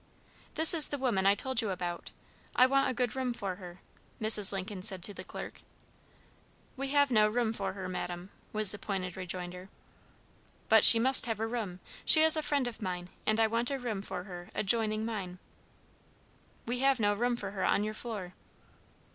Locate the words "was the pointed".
8.51-9.15